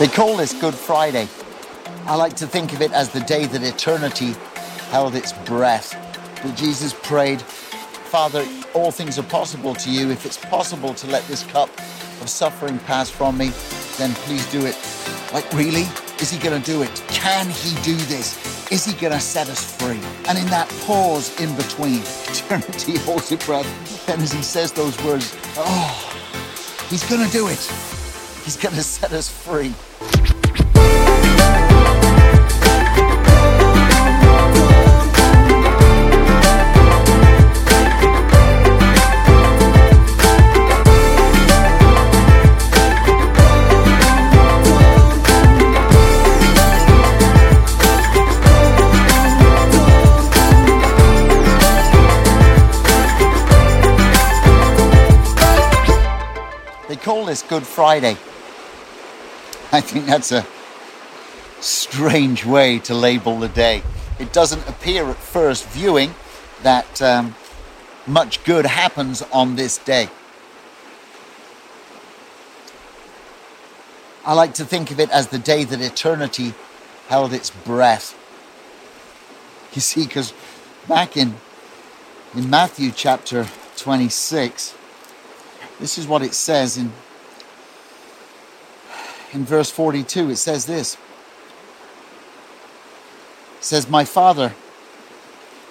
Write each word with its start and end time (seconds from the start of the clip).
They 0.00 0.08
call 0.08 0.36
this 0.36 0.52
Good 0.52 0.74
Friday. 0.74 1.28
I 2.06 2.16
like 2.16 2.34
to 2.36 2.48
think 2.48 2.72
of 2.72 2.82
it 2.82 2.90
as 2.90 3.10
the 3.10 3.20
day 3.20 3.46
that 3.46 3.62
eternity 3.62 4.34
held 4.90 5.14
its 5.14 5.32
breath. 5.32 5.92
That 6.42 6.56
Jesus 6.56 6.92
prayed, 6.92 7.40
Father, 7.40 8.44
all 8.74 8.90
things 8.90 9.20
are 9.20 9.22
possible 9.22 9.72
to 9.76 9.90
you. 9.90 10.10
If 10.10 10.26
it's 10.26 10.36
possible 10.36 10.94
to 10.94 11.06
let 11.06 11.22
this 11.28 11.44
cup 11.44 11.68
of 12.20 12.28
suffering 12.28 12.80
pass 12.80 13.08
from 13.08 13.38
me, 13.38 13.52
then 13.96 14.10
please 14.26 14.44
do 14.50 14.66
it. 14.66 14.76
Like, 15.32 15.50
really? 15.52 15.86
Is 16.20 16.32
he 16.32 16.40
going 16.40 16.60
to 16.60 16.66
do 16.66 16.82
it? 16.82 17.04
Can 17.06 17.48
he 17.50 17.80
do 17.82 17.94
this? 17.94 18.36
Is 18.72 18.84
he 18.84 19.00
going 19.00 19.12
to 19.12 19.20
set 19.20 19.48
us 19.48 19.76
free? 19.76 20.00
And 20.26 20.36
in 20.36 20.46
that 20.46 20.68
pause 20.86 21.40
in 21.40 21.54
between, 21.54 21.98
eternity 22.26 22.98
holds 22.98 23.30
its 23.30 23.46
breath. 23.46 24.08
And 24.08 24.20
as 24.20 24.32
he 24.32 24.42
says 24.42 24.72
those 24.72 25.00
words, 25.04 25.36
oh, 25.56 26.86
he's 26.90 27.08
going 27.08 27.24
to 27.24 27.30
do 27.30 27.46
it. 27.46 27.93
He's 28.44 28.58
going 28.58 28.74
to 28.74 28.82
set 28.82 29.10
us 29.12 29.30
free. 29.30 29.72
They 56.88 56.96
call 56.96 57.24
this 57.24 57.40
Good 57.40 57.62
Friday. 57.62 58.18
I 59.74 59.80
think 59.80 60.06
that's 60.06 60.30
a 60.30 60.46
strange 61.60 62.46
way 62.46 62.78
to 62.78 62.94
label 62.94 63.40
the 63.40 63.48
day. 63.48 63.82
It 64.20 64.32
doesn't 64.32 64.68
appear 64.68 65.10
at 65.10 65.16
first 65.16 65.66
viewing 65.66 66.14
that 66.62 67.02
um, 67.02 67.34
much 68.06 68.44
good 68.44 68.66
happens 68.66 69.22
on 69.32 69.56
this 69.56 69.78
day. 69.78 70.10
I 74.24 74.34
like 74.34 74.54
to 74.54 74.64
think 74.64 74.92
of 74.92 75.00
it 75.00 75.10
as 75.10 75.26
the 75.26 75.40
day 75.40 75.64
that 75.64 75.80
eternity 75.80 76.54
held 77.08 77.32
its 77.32 77.50
breath. 77.50 78.16
You 79.72 79.80
see, 79.80 80.06
because 80.06 80.32
back 80.86 81.16
in, 81.16 81.34
in 82.32 82.48
Matthew 82.48 82.92
chapter 82.92 83.48
26, 83.78 84.76
this 85.80 85.98
is 85.98 86.06
what 86.06 86.22
it 86.22 86.34
says 86.34 86.76
in, 86.78 86.92
in 89.34 89.44
verse 89.44 89.70
42. 89.70 90.30
It 90.30 90.36
says 90.36 90.64
this. 90.64 90.94
It 93.58 93.64
says, 93.64 93.88
My 93.88 94.04
Father, 94.04 94.54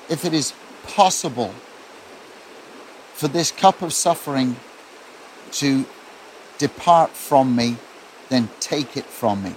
if 0.10 0.26
it 0.26 0.34
is 0.34 0.54
possible 0.86 1.54
for 3.14 3.28
this 3.28 3.52
cup 3.52 3.82
of 3.82 3.94
suffering 3.94 4.58
to 5.54 5.86
depart 6.58 7.12
from 7.12 7.56
me, 7.56 7.78
then 8.30 8.50
take 8.60 8.98
it 8.98 9.06
from 9.06 9.44
me. 9.44 9.54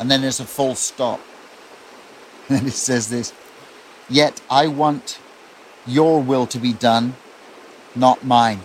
And 0.00 0.10
then 0.10 0.20
there's 0.20 0.40
a 0.40 0.44
full 0.44 0.74
stop. 0.74 1.20
And 2.48 2.58
then 2.58 2.66
it 2.66 2.72
says 2.72 3.08
this 3.08 3.32
Yet 4.08 4.40
I 4.50 4.66
want 4.66 5.20
your 5.86 6.20
will 6.20 6.46
to 6.48 6.58
be 6.58 6.72
done, 6.72 7.14
not 7.94 8.24
mine. 8.24 8.60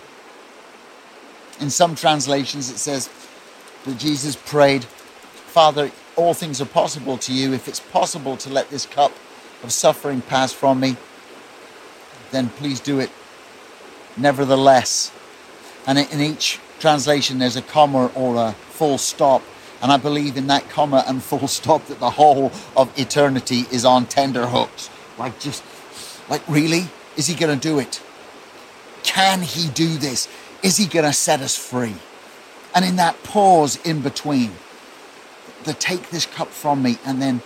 In 1.59 1.69
some 1.69 1.93
translations, 1.93 2.71
it 2.71 2.79
says 2.79 3.07
that 3.87 3.97
Jesus 3.97 4.35
prayed, 4.35 4.83
Father, 4.83 5.91
all 6.15 6.33
things 6.33 6.61
are 6.61 6.65
possible 6.65 7.17
to 7.19 7.33
you. 7.33 7.53
If 7.53 7.67
it's 7.67 7.79
possible 7.79 8.37
to 8.37 8.49
let 8.49 8.69
this 8.69 8.85
cup 8.85 9.11
of 9.63 9.71
suffering 9.71 10.21
pass 10.21 10.53
from 10.53 10.79
me, 10.79 10.97
then 12.31 12.49
please 12.49 12.79
do 12.79 12.99
it. 12.99 13.09
Nevertheless. 14.17 15.11
And 15.85 15.97
in 15.97 16.21
each 16.21 16.59
translation, 16.79 17.39
there's 17.39 17.55
a 17.55 17.61
comma 17.61 18.11
or 18.13 18.35
a 18.35 18.51
full 18.51 18.97
stop. 18.97 19.41
And 19.81 19.91
I 19.91 19.97
believe 19.97 20.37
in 20.37 20.47
that 20.47 20.69
comma 20.69 21.03
and 21.07 21.23
full 21.23 21.47
stop 21.47 21.85
that 21.87 21.99
the 21.99 22.09
whole 22.09 22.51
of 22.75 22.91
eternity 22.99 23.65
is 23.71 23.85
on 23.85 24.05
tender 24.05 24.47
hooks. 24.47 24.89
Like, 25.17 25.39
just, 25.39 25.63
like, 26.29 26.41
really? 26.47 26.87
Is 27.15 27.27
he 27.27 27.35
going 27.35 27.57
to 27.57 27.61
do 27.61 27.79
it? 27.79 28.01
Can 29.03 29.41
he 29.41 29.69
do 29.69 29.97
this? 29.97 30.27
Is 30.61 30.77
he 30.77 30.87
going 30.87 31.05
to 31.05 31.13
set 31.13 31.41
us 31.41 31.55
free? 31.55 31.95
And 32.77 32.85
in 32.85 32.97
that 32.97 33.23
pause 33.23 33.83
in 33.83 34.01
between, 34.01 34.51
the 35.63 35.73
take 35.73 36.11
this 36.11 36.27
cup 36.27 36.49
from 36.49 36.83
me, 36.83 36.99
and 37.03 37.19
then, 37.19 37.41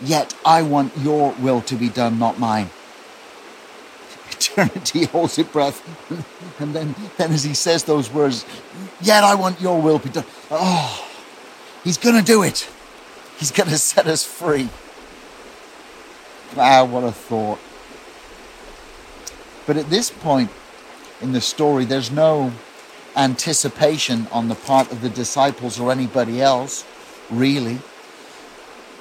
yet 0.00 0.32
I 0.46 0.62
want 0.62 0.96
your 0.98 1.32
will 1.40 1.60
to 1.62 1.74
be 1.74 1.88
done, 1.88 2.20
not 2.20 2.38
mine. 2.38 2.70
Eternity 4.30 5.06
holds 5.06 5.38
its 5.38 5.50
breath. 5.50 5.82
And 6.60 6.72
then, 6.72 6.94
then 7.16 7.32
as 7.32 7.42
he 7.42 7.52
says 7.52 7.82
those 7.82 8.12
words, 8.12 8.46
yet 9.00 9.24
I 9.24 9.34
want 9.34 9.60
your 9.60 9.82
will 9.82 9.98
to 9.98 10.04
be 10.06 10.12
done. 10.12 10.24
Oh, 10.52 11.04
he's 11.82 11.98
going 11.98 12.14
to 12.14 12.22
do 12.22 12.44
it. 12.44 12.70
He's 13.38 13.50
going 13.50 13.70
to 13.70 13.76
set 13.76 14.06
us 14.06 14.24
free. 14.24 14.68
Wow, 16.54 16.84
what 16.84 17.02
a 17.02 17.10
thought. 17.10 17.58
But 19.66 19.78
at 19.78 19.90
this 19.90 20.12
point 20.12 20.48
in 21.20 21.32
the 21.32 21.40
story, 21.40 21.84
there's 21.86 22.12
no 22.12 22.52
anticipation 23.16 24.26
on 24.32 24.48
the 24.48 24.54
part 24.54 24.90
of 24.90 25.00
the 25.00 25.08
disciples 25.08 25.78
or 25.78 25.92
anybody 25.92 26.40
else, 26.40 26.84
really, 27.30 27.78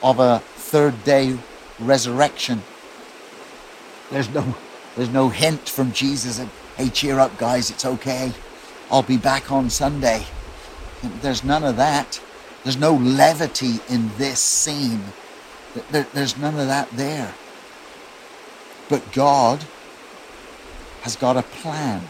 of 0.01 0.19
a 0.19 0.39
third 0.39 1.03
day 1.03 1.37
resurrection. 1.79 2.61
There's 4.11 4.29
no, 4.29 4.55
there's 4.95 5.09
no 5.09 5.29
hint 5.29 5.67
from 5.67 5.91
Jesus 5.91 6.37
that, 6.37 6.47
hey, 6.77 6.89
cheer 6.89 7.19
up, 7.19 7.37
guys, 7.37 7.71
it's 7.71 7.85
okay. 7.85 8.31
I'll 8.91 9.01
be 9.01 9.17
back 9.17 9.51
on 9.51 9.69
Sunday. 9.69 10.25
There's 11.21 11.43
none 11.43 11.63
of 11.63 11.77
that. 11.77 12.21
There's 12.63 12.77
no 12.77 12.93
levity 12.93 13.79
in 13.89 14.11
this 14.17 14.39
scene. 14.39 15.03
There, 15.91 16.07
there's 16.13 16.37
none 16.37 16.59
of 16.59 16.67
that 16.67 16.89
there. 16.91 17.33
But 18.89 19.11
God 19.11 19.65
has 21.01 21.15
got 21.15 21.35
a 21.35 21.41
plan. 21.41 22.03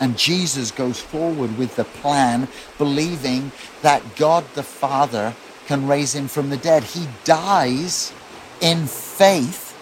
And 0.00 0.18
Jesus 0.18 0.70
goes 0.70 1.00
forward 1.00 1.56
with 1.56 1.76
the 1.76 1.84
plan, 1.84 2.48
believing 2.76 3.52
that 3.82 4.16
God 4.16 4.44
the 4.54 4.62
Father 4.62 5.34
can 5.66 5.86
raise 5.86 6.14
him 6.14 6.28
from 6.28 6.50
the 6.50 6.56
dead. 6.56 6.84
He 6.84 7.08
dies 7.24 8.12
in 8.60 8.86
faith, 8.86 9.76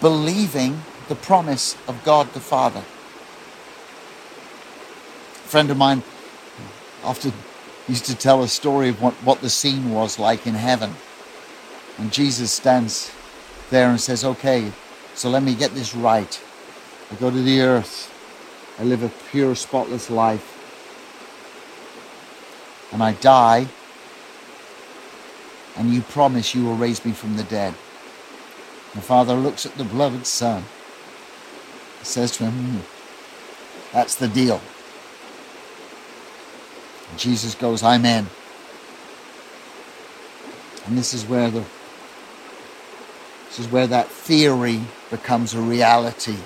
believing 0.00 0.82
the 1.08 1.14
promise 1.14 1.76
of 1.88 2.02
God 2.04 2.32
the 2.32 2.40
Father. 2.40 2.80
A 5.30 5.50
friend 5.50 5.70
of 5.70 5.76
mine 5.76 6.02
often 7.02 7.32
used 7.88 8.04
to 8.06 8.14
tell 8.14 8.42
a 8.42 8.48
story 8.48 8.90
of 8.90 9.00
what, 9.02 9.14
what 9.14 9.40
the 9.40 9.50
scene 9.50 9.90
was 9.92 10.18
like 10.18 10.46
in 10.46 10.54
heaven. 10.54 10.94
And 11.96 12.12
Jesus 12.12 12.52
stands 12.52 13.10
there 13.70 13.90
and 13.90 14.00
says, 14.00 14.24
Okay, 14.24 14.70
so 15.14 15.28
let 15.28 15.42
me 15.42 15.54
get 15.54 15.72
this 15.72 15.94
right. 15.94 16.40
I 17.10 17.14
go 17.16 17.30
to 17.30 17.42
the 17.42 17.60
earth. 17.62 18.14
I 18.78 18.84
live 18.84 19.02
a 19.02 19.10
pure, 19.30 19.54
spotless 19.54 20.10
life. 20.10 20.54
And 22.92 23.02
I 23.02 23.12
die. 23.14 23.66
And 25.76 25.92
you 25.92 26.02
promise 26.02 26.54
you 26.54 26.64
will 26.64 26.76
raise 26.76 27.04
me 27.04 27.12
from 27.12 27.36
the 27.36 27.44
dead. 27.44 27.74
The 28.94 29.02
Father 29.02 29.34
looks 29.34 29.66
at 29.66 29.76
the 29.76 29.84
beloved 29.84 30.26
Son. 30.26 30.64
Says 32.02 32.36
to 32.38 32.44
him, 32.44 32.52
hmm, 32.52 32.78
That's 33.92 34.14
the 34.14 34.28
deal. 34.28 34.60
And 37.10 37.18
Jesus 37.18 37.54
goes, 37.54 37.82
I'm 37.82 38.04
in. 38.04 38.26
And 40.86 40.96
this 40.96 41.12
is 41.12 41.26
where 41.26 41.50
the 41.50 41.64
this 43.48 43.58
is 43.60 43.68
where 43.68 43.86
that 43.86 44.08
theory 44.08 44.80
becomes 45.10 45.54
a 45.54 45.60
reality. 45.60 46.36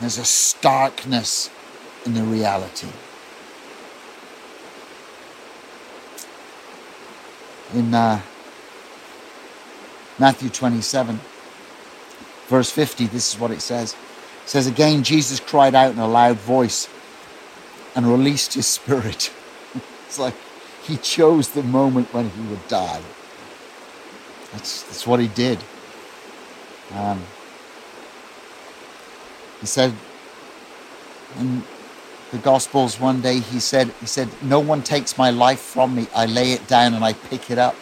There's 0.00 0.18
a 0.18 0.24
starkness 0.24 1.50
in 2.04 2.14
the 2.14 2.22
reality. 2.22 2.88
In 7.72 7.94
uh, 7.94 8.20
Matthew 10.18 10.48
27, 10.48 11.20
verse 12.46 12.70
50, 12.70 13.06
this 13.06 13.34
is 13.34 13.40
what 13.40 13.50
it 13.50 13.60
says. 13.60 13.94
It 14.44 14.48
says, 14.48 14.66
Again, 14.66 15.02
Jesus 15.02 15.40
cried 15.40 15.74
out 15.74 15.92
in 15.92 15.98
a 15.98 16.06
loud 16.06 16.36
voice 16.36 16.88
and 17.96 18.06
released 18.06 18.54
his 18.54 18.66
spirit. 18.66 19.32
it's 20.06 20.18
like 20.18 20.34
he 20.84 20.96
chose 20.98 21.50
the 21.50 21.62
moment 21.62 22.12
when 22.12 22.30
he 22.30 22.40
would 22.42 22.66
die. 22.68 23.00
That's, 24.52 24.82
that's 24.84 25.06
what 25.06 25.18
he 25.18 25.28
did. 25.28 25.58
Um, 26.94 27.24
he 29.64 29.68
said, 29.68 29.94
in 31.38 31.62
the 32.32 32.36
Gospels 32.36 33.00
one 33.00 33.22
day 33.22 33.38
he 33.38 33.60
said, 33.60 33.94
he 33.98 34.04
said, 34.04 34.28
No 34.42 34.60
one 34.60 34.82
takes 34.82 35.16
my 35.16 35.30
life 35.30 35.58
from 35.58 35.94
me. 35.94 36.06
I 36.14 36.26
lay 36.26 36.52
it 36.52 36.66
down 36.66 36.92
and 36.92 37.02
I 37.02 37.14
pick 37.14 37.50
it 37.50 37.56
up. 37.56 37.74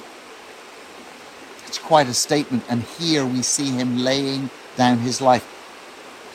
It's 1.66 1.78
quite 1.78 2.06
a 2.06 2.14
statement. 2.14 2.62
And 2.68 2.84
here 2.84 3.26
we 3.26 3.42
see 3.42 3.70
him 3.72 3.98
laying 3.98 4.50
down 4.76 4.98
his 4.98 5.20
life. 5.20 5.44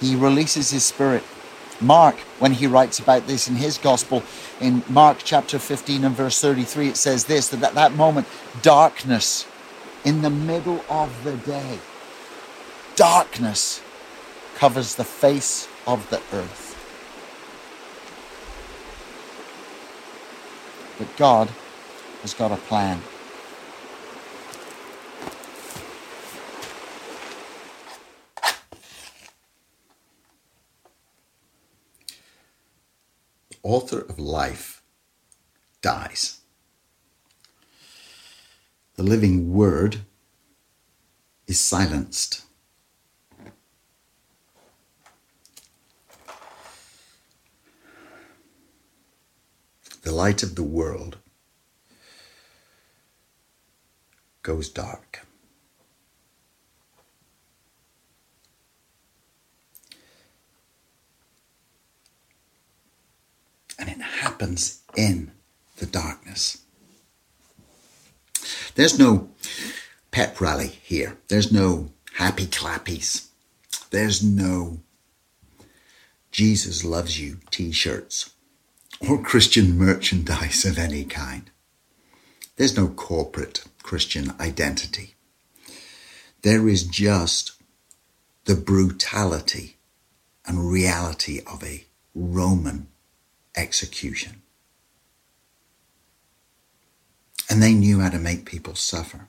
He 0.01 0.17
releases 0.17 0.69
his 0.71 0.83
spirit. 0.83 1.23
Mark, 1.79 2.17
when 2.39 2.51
he 2.51 2.67
writes 2.67 2.99
about 2.99 3.25
this 3.25 3.47
in 3.47 3.55
his 3.55 3.77
gospel, 3.77 4.23
in 4.59 4.83
Mark 4.89 5.19
chapter 5.23 5.59
15 5.59 6.03
and 6.03 6.13
verse 6.13 6.41
33, 6.41 6.89
it 6.89 6.97
says 6.97 7.23
this 7.23 7.47
that 7.47 7.63
at 7.63 7.73
that 7.75 7.93
moment, 7.93 8.27
darkness 8.61 9.47
in 10.03 10.23
the 10.23 10.29
middle 10.29 10.83
of 10.89 11.23
the 11.23 11.37
day, 11.37 11.79
darkness 12.97 13.81
covers 14.57 14.95
the 14.95 15.03
face 15.03 15.67
of 15.85 16.09
the 16.09 16.17
earth. 16.35 16.73
But 20.97 21.15
God 21.15 21.49
has 22.23 22.33
got 22.33 22.51
a 22.51 22.55
plan. 22.55 22.99
The 33.51 33.57
author 33.61 33.99
of 33.99 34.17
life 34.17 34.81
dies. 35.83 36.39
The 38.95 39.03
living 39.03 39.53
word 39.53 39.97
is 41.45 41.59
silenced. 41.59 42.46
The 50.07 50.13
light 50.13 50.41
of 50.41 50.55
the 50.55 50.63
world 50.63 51.17
goes 54.41 54.69
dark. 54.69 55.27
And 63.77 63.89
it 63.89 63.99
happens 63.99 64.81
in 64.95 65.31
the 65.75 65.85
darkness. 65.85 66.59
There's 68.75 68.97
no 68.97 69.29
pep 70.11 70.39
rally 70.39 70.79
here. 70.83 71.17
There's 71.27 71.51
no 71.51 71.91
happy 72.13 72.45
clappies. 72.45 73.27
There's 73.89 74.23
no 74.23 74.79
Jesus 76.31 76.85
loves 76.85 77.19
you 77.19 77.39
t 77.51 77.73
shirts 77.73 78.29
or 78.99 79.21
Christian 79.21 79.77
merchandise 79.77 80.65
of 80.65 80.77
any 80.77 81.03
kind. 81.03 81.49
There's 82.55 82.75
no 82.75 82.87
corporate 82.87 83.63
Christian 83.83 84.33
identity. 84.39 85.15
There 86.41 86.67
is 86.67 86.83
just 86.83 87.53
the 88.45 88.55
brutality 88.55 89.77
and 90.45 90.71
reality 90.71 91.41
of 91.45 91.63
a 91.63 91.85
Roman 92.15 92.87
execution. 93.55 94.41
And 97.49 97.61
they 97.61 97.73
knew 97.73 97.99
how 97.99 98.09
to 98.09 98.19
make 98.19 98.45
people 98.45 98.75
suffer. 98.75 99.27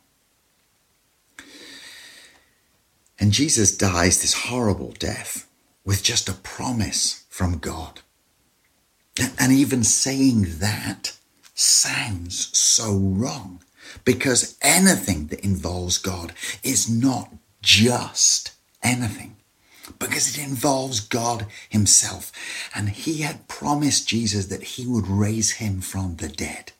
And 3.18 3.32
Jesus 3.32 3.76
dies 3.76 4.20
this 4.20 4.34
horrible 4.34 4.92
death 4.98 5.48
with 5.84 6.02
just 6.02 6.28
a 6.28 6.34
promise 6.34 7.24
from 7.28 7.58
God 7.58 8.00
and 9.38 9.52
even 9.52 9.84
saying 9.84 10.46
that 10.58 11.16
sounds 11.54 12.56
so 12.56 12.94
wrong 12.96 13.60
because 14.04 14.56
anything 14.62 15.26
that 15.28 15.40
involves 15.40 15.98
God 15.98 16.32
is 16.62 16.88
not 16.88 17.30
just 17.62 18.52
anything 18.82 19.36
because 19.98 20.36
it 20.36 20.42
involves 20.44 21.00
God 21.00 21.46
Himself. 21.68 22.32
And 22.74 22.90
He 22.90 23.22
had 23.22 23.48
promised 23.48 24.08
Jesus 24.08 24.46
that 24.46 24.62
He 24.62 24.86
would 24.86 25.06
raise 25.06 25.52
Him 25.52 25.80
from 25.80 26.16
the 26.16 26.28
dead. 26.28 26.72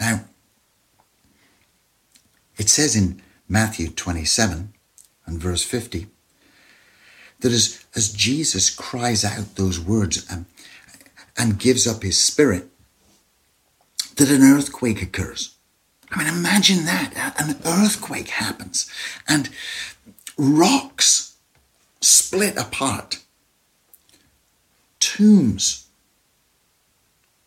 Now, 0.00 0.24
it 2.58 2.68
says 2.68 2.96
in 2.96 3.22
Matthew 3.48 3.88
27 3.88 4.72
and 5.26 5.40
verse 5.40 5.62
50 5.62 6.06
that 7.40 7.52
as, 7.52 7.84
as 7.94 8.12
Jesus 8.12 8.70
cries 8.70 9.24
out 9.24 9.56
those 9.56 9.80
words, 9.80 10.26
um, 10.30 10.46
and 11.36 11.58
gives 11.58 11.86
up 11.86 12.02
his 12.02 12.18
spirit, 12.18 12.68
that 14.16 14.30
an 14.30 14.42
earthquake 14.42 15.02
occurs. 15.02 15.54
I 16.10 16.18
mean, 16.18 16.28
imagine 16.28 16.84
that. 16.84 17.34
An 17.38 17.56
earthquake 17.64 18.28
happens 18.28 18.90
and 19.26 19.48
rocks 20.36 21.36
split 22.00 22.56
apart. 22.56 23.22
Tombs 25.00 25.86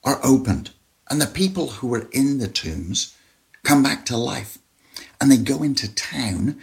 are 0.04 0.20
opened 0.24 0.72
and 1.10 1.22
the 1.22 1.28
people 1.28 1.68
who 1.68 1.88
were 1.88 2.08
in 2.12 2.40
the 2.40 2.48
tombs 2.48 3.16
come 3.64 3.84
back 3.84 4.06
to 4.06 4.18
life 4.18 4.58
and 5.20 5.32
they 5.32 5.38
go 5.38 5.64
into 5.64 5.94
town 5.94 6.60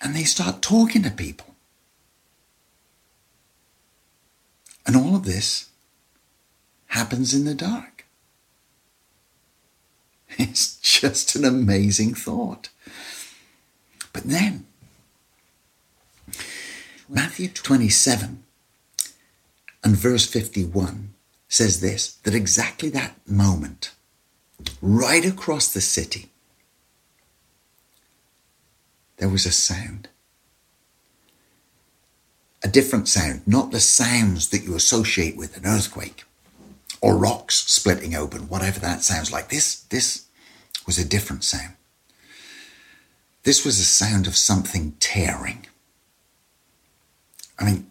and 0.00 0.14
they 0.14 0.24
start 0.24 0.62
talking 0.62 1.02
to 1.02 1.10
people. 1.10 1.49
And 4.90 4.96
all 4.96 5.14
of 5.14 5.24
this 5.24 5.68
happens 6.88 7.32
in 7.32 7.44
the 7.44 7.54
dark. 7.54 8.06
It's 10.36 10.80
just 10.80 11.36
an 11.36 11.44
amazing 11.44 12.14
thought. 12.14 12.70
But 14.12 14.24
then, 14.24 14.66
Matthew 17.08 17.46
27 17.50 18.42
and 19.84 19.96
verse 19.96 20.26
51 20.26 21.14
says 21.48 21.80
this 21.80 22.14
that 22.24 22.34
exactly 22.34 22.88
that 22.88 23.14
moment, 23.28 23.92
right 24.82 25.24
across 25.24 25.72
the 25.72 25.80
city, 25.80 26.30
there 29.18 29.28
was 29.28 29.46
a 29.46 29.52
sound 29.52 30.08
a 32.62 32.68
different 32.68 33.08
sound, 33.08 33.42
not 33.46 33.70
the 33.70 33.80
sounds 33.80 34.48
that 34.48 34.62
you 34.62 34.74
associate 34.74 35.36
with 35.36 35.56
an 35.56 35.66
earthquake 35.66 36.24
or 37.00 37.16
rocks 37.16 37.56
splitting 37.56 38.14
open, 38.14 38.48
whatever 38.48 38.78
that 38.80 39.02
sounds 39.02 39.32
like. 39.32 39.48
This, 39.48 39.80
this 39.84 40.26
was 40.86 40.98
a 40.98 41.08
different 41.08 41.44
sound. 41.44 41.74
This 43.42 43.64
was 43.64 43.80
a 43.80 43.84
sound 43.84 44.26
of 44.26 44.36
something 44.36 44.94
tearing. 45.00 45.66
I 47.58 47.64
mean, 47.64 47.86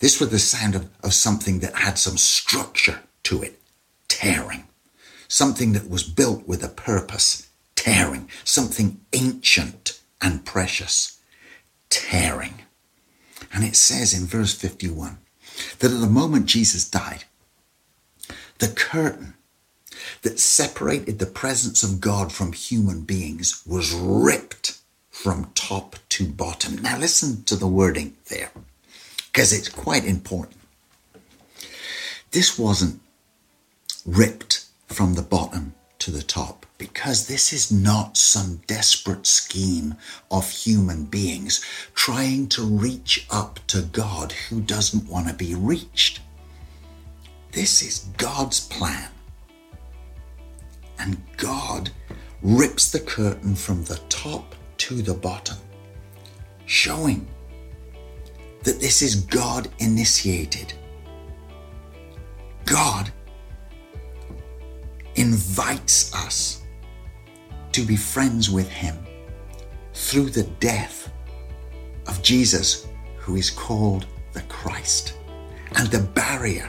this 0.00 0.20
was 0.20 0.28
the 0.28 0.38
sound 0.38 0.74
of, 0.74 0.88
of 1.02 1.14
something 1.14 1.60
that 1.60 1.74
had 1.74 1.98
some 1.98 2.18
structure 2.18 3.00
to 3.24 3.42
it, 3.42 3.60
tearing. 4.08 4.64
Something 5.28 5.72
that 5.72 5.88
was 5.88 6.02
built 6.02 6.46
with 6.46 6.62
a 6.62 6.68
purpose, 6.68 7.48
tearing. 7.74 8.28
Something 8.44 9.00
ancient 9.12 9.98
and 10.20 10.44
precious 10.44 11.17
tearing. 11.90 12.62
And 13.52 13.64
it 13.64 13.76
says 13.76 14.12
in 14.12 14.26
verse 14.26 14.54
51 14.54 15.18
that 15.78 15.90
at 15.90 16.00
the 16.00 16.06
moment 16.06 16.46
Jesus 16.46 16.88
died, 16.88 17.24
the 18.58 18.68
curtain 18.68 19.34
that 20.22 20.38
separated 20.38 21.18
the 21.18 21.26
presence 21.26 21.82
of 21.82 22.00
God 22.00 22.32
from 22.32 22.52
human 22.52 23.02
beings 23.02 23.62
was 23.66 23.92
ripped 23.92 24.78
from 25.10 25.50
top 25.54 25.96
to 26.10 26.26
bottom. 26.26 26.76
Now, 26.76 26.98
listen 26.98 27.42
to 27.44 27.56
the 27.56 27.66
wording 27.66 28.16
there, 28.28 28.50
because 29.32 29.52
it's 29.52 29.68
quite 29.68 30.04
important. 30.04 30.56
This 32.30 32.58
wasn't 32.58 33.00
ripped 34.06 34.66
from 34.86 35.14
the 35.14 35.22
bottom 35.22 35.74
to 35.98 36.10
the 36.10 36.22
top 36.22 36.66
because 36.78 37.26
this 37.26 37.52
is 37.52 37.72
not 37.72 38.16
some 38.16 38.60
desperate 38.68 39.26
scheme 39.26 39.96
of 40.30 40.48
human 40.48 41.04
beings 41.04 41.64
trying 41.94 42.48
to 42.48 42.62
reach 42.62 43.26
up 43.30 43.58
to 43.66 43.82
God 43.82 44.32
who 44.32 44.60
doesn't 44.60 45.08
want 45.08 45.26
to 45.26 45.34
be 45.34 45.56
reached. 45.56 46.20
This 47.50 47.82
is 47.82 48.06
God's 48.16 48.60
plan. 48.60 49.10
And 51.00 51.20
God 51.36 51.90
rips 52.42 52.90
the 52.92 53.00
curtain 53.00 53.56
from 53.56 53.84
the 53.84 54.00
top 54.08 54.54
to 54.78 55.02
the 55.02 55.14
bottom, 55.14 55.56
showing 56.66 57.26
that 58.62 58.80
this 58.80 59.02
is 59.02 59.16
God 59.16 59.68
initiated. 59.78 60.72
God 62.64 63.12
invites 65.16 66.14
us 66.14 66.62
to 67.78 67.86
be 67.86 67.94
friends 67.94 68.50
with 68.50 68.68
Him 68.68 68.96
through 69.94 70.30
the 70.30 70.42
death 70.58 71.12
of 72.08 72.20
Jesus, 72.24 72.88
who 73.18 73.36
is 73.36 73.50
called 73.50 74.04
the 74.32 74.42
Christ. 74.42 75.16
And 75.76 75.86
the 75.86 76.00
barrier 76.00 76.68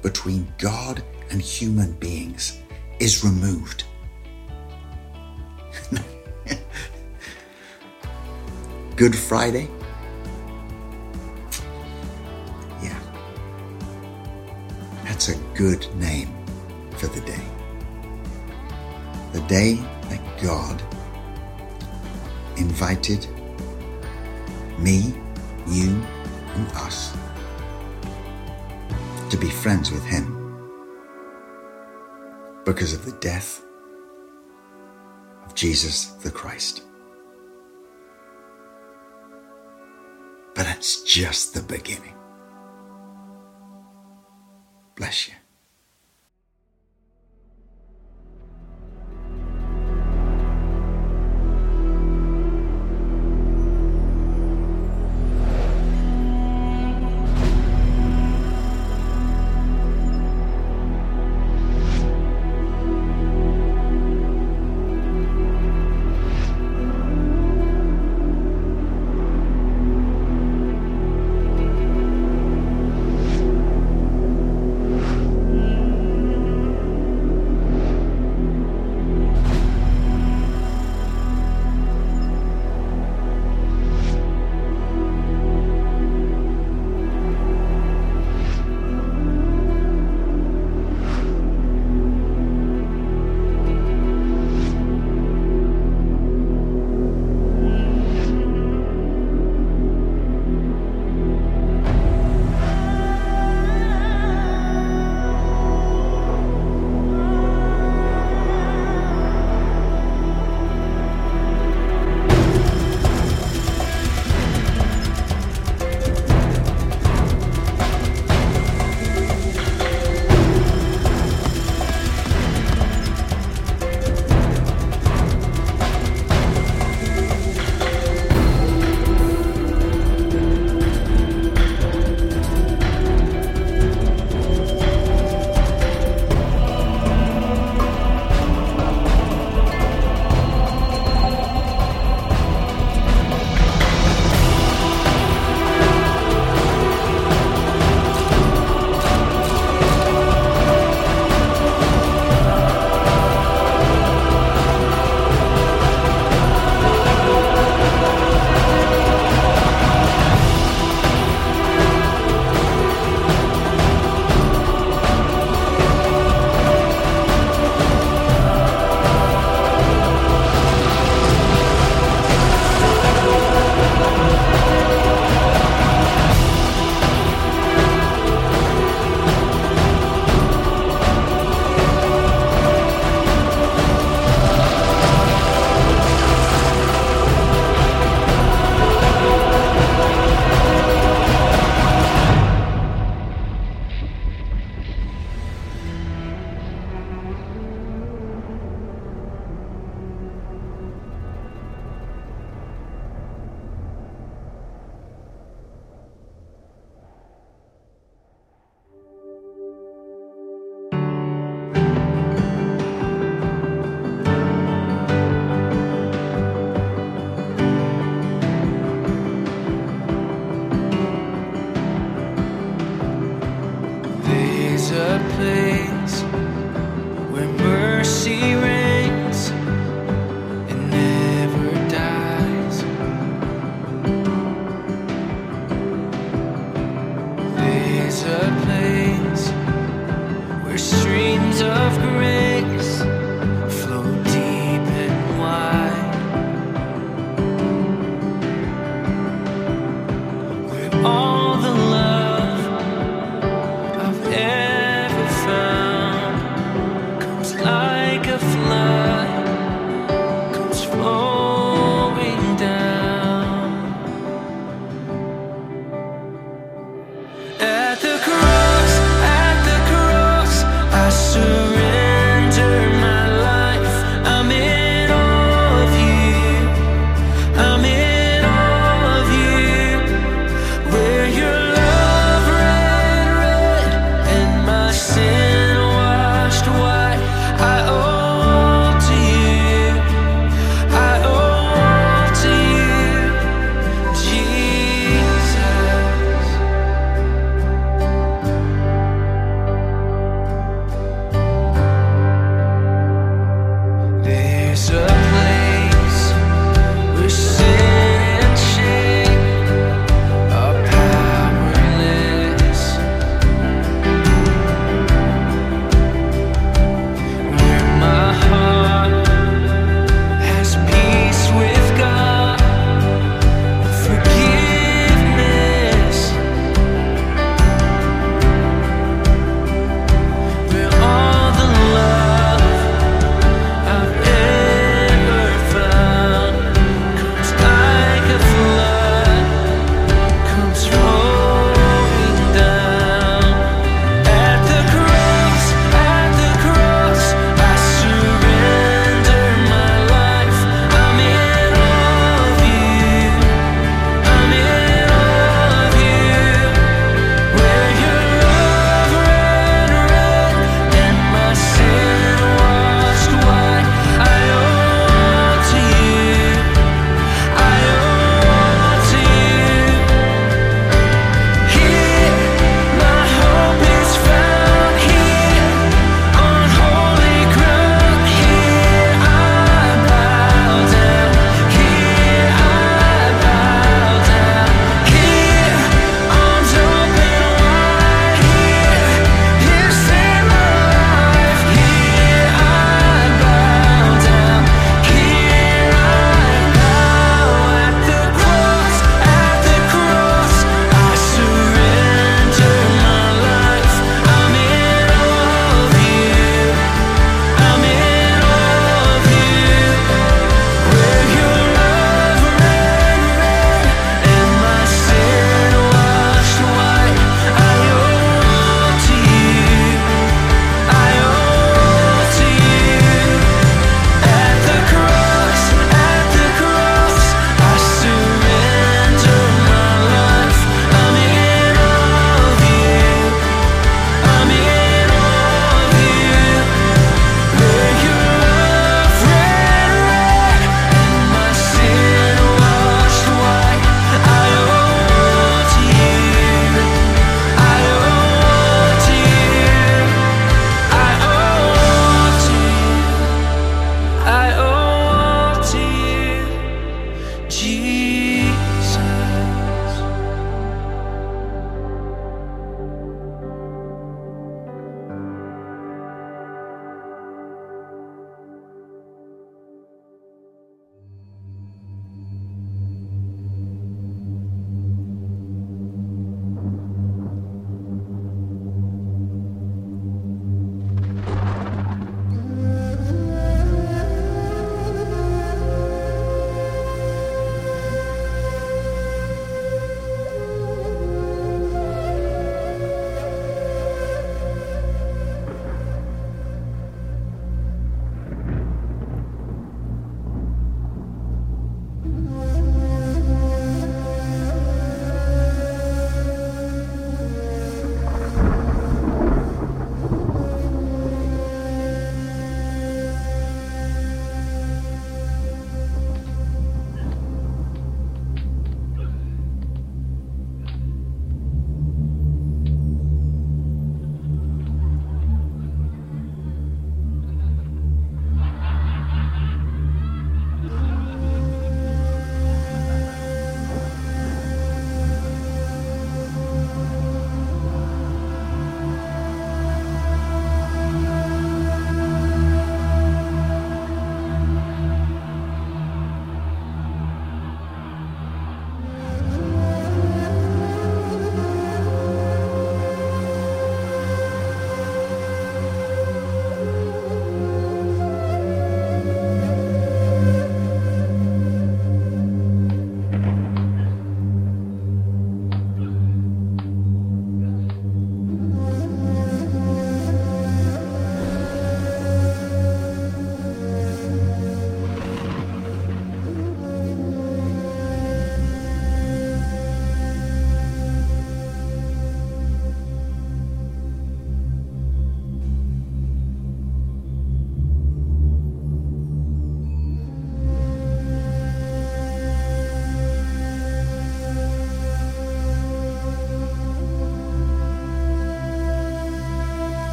between 0.00 0.46
God 0.58 1.02
and 1.30 1.42
human 1.42 1.90
beings 1.94 2.60
is 3.00 3.24
removed. 3.24 3.82
Good 8.96 9.16
Friday? 9.16 9.68
Yeah. 12.80 13.00
That's 15.02 15.30
a 15.30 15.36
good 15.56 15.92
name 15.96 16.32
for 16.96 17.08
the 17.08 17.22
day. 17.22 17.44
The 19.32 19.40
day 19.48 19.84
that 20.08 20.42
God 20.42 20.82
invited 22.56 23.26
me, 24.78 25.14
you, 25.66 25.90
and 26.54 26.68
us 26.74 27.16
to 29.30 29.36
be 29.36 29.50
friends 29.50 29.90
with 29.90 30.04
Him 30.04 30.34
because 32.64 32.92
of 32.92 33.04
the 33.04 33.12
death 33.20 33.62
of 35.44 35.54
Jesus 35.54 36.06
the 36.22 36.30
Christ. 36.30 36.82
But 40.54 40.64
that's 40.64 41.02
just 41.02 41.54
the 41.54 41.62
beginning. 41.62 42.14
Bless 44.94 45.28
you. 45.28 45.34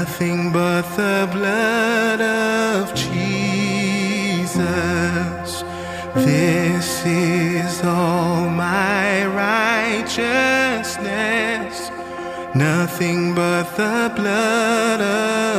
Nothing 0.00 0.40
but 0.50 0.82
the 0.96 1.28
blood 1.30 2.22
of 2.22 2.94
Jesus. 2.94 4.56
This 6.14 7.04
is 7.04 7.84
all 7.84 8.48
my 8.48 9.26
righteousness. 9.26 11.90
Nothing 12.54 13.34
but 13.34 13.64
the 13.76 14.10
blood 14.16 15.02
of 15.02 15.49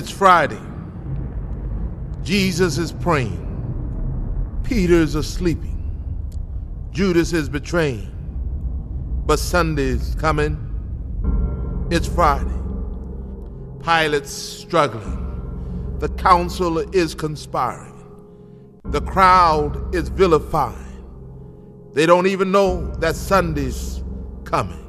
It's 0.00 0.10
Friday. 0.10 0.58
Jesus 2.22 2.78
is 2.78 2.90
praying. 2.90 3.46
Peter's 4.64 5.14
is. 5.14 5.76
Judas 6.90 7.34
is 7.34 7.50
betraying. 7.50 8.10
But 9.26 9.38
Sunday's 9.38 10.14
coming. 10.14 10.56
It's 11.90 12.06
Friday. 12.08 12.58
Pilate's 13.80 14.32
struggling. 14.32 15.98
The 15.98 16.08
council 16.08 16.78
is 16.96 17.14
conspiring. 17.14 18.02
The 18.86 19.02
crowd 19.02 19.94
is 19.94 20.08
vilifying. 20.08 21.04
They 21.92 22.06
don't 22.06 22.26
even 22.26 22.50
know 22.50 22.90
that 23.00 23.16
Sunday's 23.16 24.02
coming. 24.44 24.82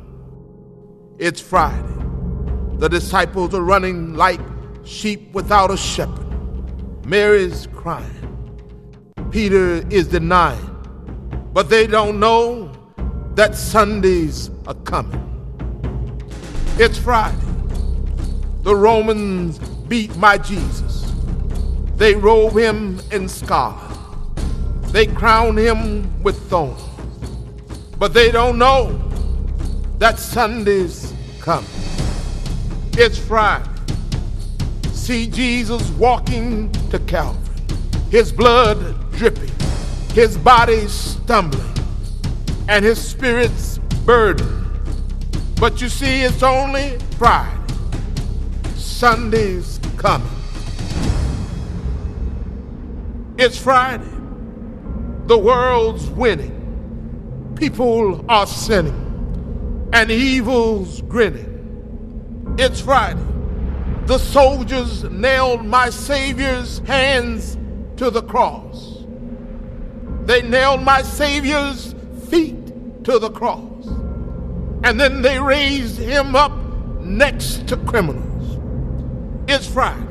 It's 1.20 1.42
Friday. 1.42 1.98
The 2.76 2.88
disciples 2.88 3.54
are 3.54 3.62
running 3.62 4.14
like 4.14 4.40
sheep 4.84 5.32
without 5.34 5.72
a 5.72 5.78
shepherd. 5.78 6.28
Mary's 7.06 7.68
crying. 7.74 8.18
Peter 9.32 9.86
is 9.90 10.08
denying. 10.08 10.68
But 11.54 11.70
they 11.70 11.88
don't 11.88 12.20
know 12.20 12.72
that 13.36 13.56
Sundays 13.56 14.50
are 14.68 14.76
coming. 14.76 15.20
It's 16.78 16.98
Friday. 16.98 17.38
The 18.64 18.76
Romans 18.76 19.60
beat 19.88 20.16
my 20.18 20.38
Jesus. 20.38 21.12
They 21.96 22.16
robe 22.16 22.58
him 22.58 23.02
in 23.12 23.28
scarlet. 23.28 23.98
They 24.92 25.08
crown 25.08 25.58
him 25.58 26.22
with 26.24 26.38
thorns. 26.50 26.82
But 27.98 28.14
they 28.14 28.32
don't 28.32 28.58
know 28.58 29.00
that 30.00 30.20
Sunday's 30.20 31.14
coming. 31.40 31.70
It's 32.94 33.18
Friday. 33.18 33.71
See 35.02 35.26
Jesus 35.26 35.90
walking 35.98 36.72
to 36.92 37.00
Calvary, 37.00 37.56
his 38.12 38.32
blood 38.32 39.12
dripping, 39.14 39.50
his 40.14 40.38
body 40.38 40.88
stumbling, 40.88 41.74
and 42.70 42.86
his 42.86 43.02
spirit's 43.04 43.80
burdened. 44.06 44.70
But 45.60 45.82
you 45.82 45.90
see, 45.90 46.22
it's 46.22 46.44
only 46.44 47.00
Friday. 47.18 47.52
Sunday's 48.76 49.80
coming. 49.98 50.30
It's 53.40 53.58
Friday. 53.58 54.06
The 55.26 55.38
world's 55.38 56.08
winning. 56.12 57.56
People 57.56 58.24
are 58.30 58.46
sinning, 58.46 59.90
and 59.94 60.12
evil's 60.12 61.02
grinning. 61.02 62.56
It's 62.60 62.80
Friday. 62.80 63.26
The 64.12 64.20
soldiers 64.20 65.06
nailed 65.06 65.66
my 65.66 65.90
Savior's 65.90 66.80
hands 66.80 67.58
to 67.96 68.10
the 68.10 68.22
cross. 68.22 69.06
They 70.26 70.42
nailed 70.42 70.82
my 70.82 71.02
Savior's 71.02 71.96
feet 72.30 73.06
to 73.06 73.20
the 73.20 73.30
cross. 73.30 73.88
And 74.84 75.00
then 75.00 75.22
they 75.22 75.40
raised 75.40 75.98
him 75.98 76.36
up 76.36 76.52
next 77.00 77.70
to 77.70 77.78
criminals. 77.78 78.60
It's 79.48 79.66
Friday. 79.66 80.06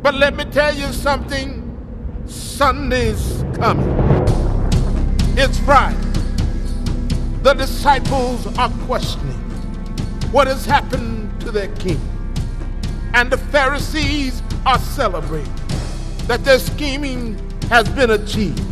But 0.00 0.14
let 0.14 0.36
me 0.36 0.44
tell 0.44 0.72
you 0.72 0.92
something 0.92 2.22
Sunday's 2.26 3.44
coming. 3.54 3.90
It's 5.36 5.58
Friday. 5.58 5.98
The 7.42 7.54
disciples 7.54 8.56
are 8.56 8.70
questioning 8.86 9.40
what 10.30 10.46
has 10.46 10.64
happened 10.64 11.40
to 11.40 11.50
their 11.50 11.74
king. 11.74 12.00
And 13.18 13.32
the 13.32 13.36
Pharisees 13.36 14.44
are 14.64 14.78
celebrating 14.78 15.52
that 16.28 16.44
their 16.44 16.60
scheming 16.60 17.36
has 17.68 17.88
been 17.88 18.10
achieved. 18.12 18.62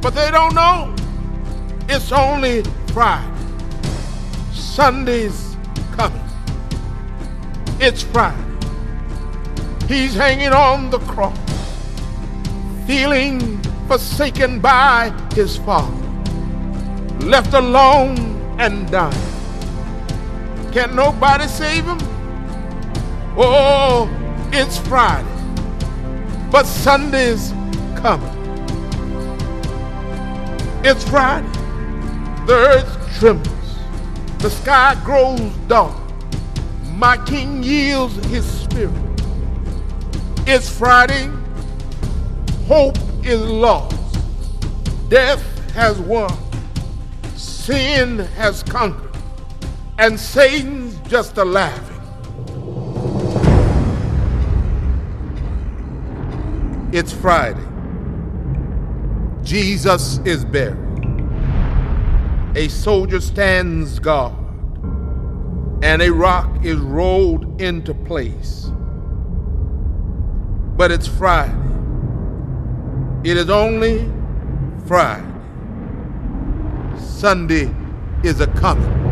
But 0.00 0.14
they 0.14 0.30
don't 0.30 0.54
know 0.54 0.96
it's 1.86 2.10
only 2.10 2.62
Friday. 2.94 3.30
Sunday's 4.52 5.54
coming. 5.92 6.18
It's 7.78 8.02
Friday. 8.04 8.42
He's 9.86 10.14
hanging 10.14 10.54
on 10.54 10.88
the 10.88 11.00
cross, 11.00 11.38
feeling 12.86 13.60
forsaken 13.86 14.60
by 14.60 15.12
his 15.34 15.58
father, 15.58 16.06
left 17.20 17.52
alone 17.52 18.16
and 18.58 18.90
dying. 18.90 19.12
Can 20.72 20.96
nobody 20.96 21.46
save 21.48 21.84
him? 21.84 22.17
Oh, 23.40 24.10
it's 24.52 24.78
Friday. 24.78 25.28
but 26.50 26.66
Sunday's 26.66 27.52
coming. 27.96 28.28
It's 30.84 31.08
Friday. 31.08 31.46
The 32.46 32.54
earth 32.54 33.18
trembles. 33.18 33.78
The 34.38 34.50
sky 34.50 34.96
grows 35.04 35.40
dark. 35.68 35.96
My 36.94 37.16
king 37.26 37.62
yields 37.62 38.16
his 38.26 38.44
spirit. 38.44 38.92
It's 40.46 40.68
Friday. 40.70 41.30
Hope 42.66 42.98
is 43.24 43.40
lost. 43.40 44.18
Death 45.10 45.42
has 45.74 46.00
won. 46.00 46.32
Sin 47.36 48.18
has 48.36 48.62
conquered. 48.64 49.16
And 49.98 50.18
Satan's 50.18 50.96
just 51.08 51.36
a 51.38 51.44
laughing. 51.44 51.87
It's 56.90 57.12
Friday. 57.12 57.66
Jesus 59.42 60.20
is 60.24 60.42
buried. 60.42 60.78
A 62.56 62.68
soldier 62.68 63.20
stands 63.20 63.98
guard, 63.98 64.32
and 65.82 66.00
a 66.00 66.10
rock 66.10 66.64
is 66.64 66.78
rolled 66.78 67.60
into 67.60 67.92
place. 67.92 68.70
But 70.78 70.90
it's 70.90 71.06
Friday. 71.06 71.54
It 73.22 73.36
is 73.36 73.50
only 73.50 74.10
Friday. 74.86 75.26
Sunday 76.98 77.70
is 78.24 78.40
a 78.40 78.46
coming. 78.46 79.07